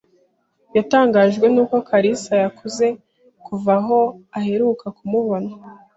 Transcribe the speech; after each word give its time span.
Yatangajwe 0.75 1.45
nuko 1.53 1.75
Kalisa 1.87 2.33
yakuze 2.43 2.87
kuva 3.45 3.73
aho 3.79 3.97
aheruka 4.37 4.85
kumubona. 4.97 5.51